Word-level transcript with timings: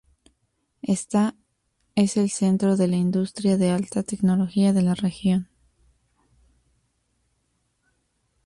Ésta 0.81 1.35
es 1.93 2.17
el 2.17 2.31
centro 2.31 2.75
de 2.75 2.87
la 2.87 2.95
industria 2.95 3.57
de 3.57 3.69
alta 3.69 4.01
tecnología 4.01 4.73
de 4.73 4.81
la 4.81 4.95
región. 4.95 5.47